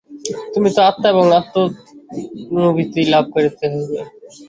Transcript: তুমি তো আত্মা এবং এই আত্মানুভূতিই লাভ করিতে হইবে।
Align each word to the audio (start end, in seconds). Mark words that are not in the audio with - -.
তুমি 0.53 0.69
তো 0.75 0.79
আত্মা 0.89 1.07
এবং 1.13 1.25
এই 1.27 1.35
আত্মানুভূতিই 1.39 3.07
লাভ 3.13 3.25
করিতে 3.33 3.63
হইবে। 3.71 3.99